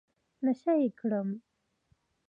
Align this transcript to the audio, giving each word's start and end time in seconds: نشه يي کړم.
نشه 0.45 0.71
يي 0.79 0.87
کړم. 0.99 1.29